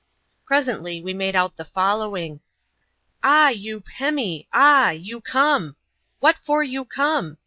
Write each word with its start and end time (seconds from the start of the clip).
Presently 0.45 0.99
we 0.99 1.13
made 1.13 1.35
out 1.35 1.57
the 1.57 1.63
following:— 1.63 2.39
"Ah 3.23 3.49
I 3.49 3.49
you 3.51 3.81
pemif 3.81 4.47
ah!— 4.51 4.89
you 5.09 5.21
come!— 5.21 5.75
What 6.21 6.39
for 6.39 6.63
you 6.63 6.85
come? 6.85 7.37